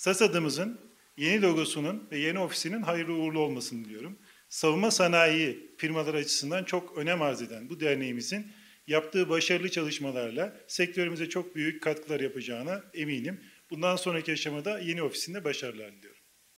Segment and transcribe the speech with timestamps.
[0.00, 0.80] SAS adımızın
[1.16, 4.18] yeni logosunun ve yeni ofisinin hayırlı uğurlu olmasını diliyorum.
[4.48, 8.46] Savunma sanayi firmalar açısından çok önem arz eden bu derneğimizin
[8.86, 13.40] yaptığı başarılı çalışmalarla sektörümüze çok büyük katkılar yapacağına eminim.
[13.70, 16.19] Bundan sonraki aşamada yeni ofisinde başarılar diliyorum.